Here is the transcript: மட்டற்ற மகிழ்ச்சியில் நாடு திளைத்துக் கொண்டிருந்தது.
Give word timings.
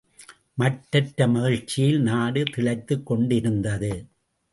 மட்டற்ற 0.55 1.27
மகிழ்ச்சியில் 1.27 2.01
நாடு 2.01 2.43
திளைத்துக் 2.43 3.05
கொண்டிருந்தது. 3.05 3.91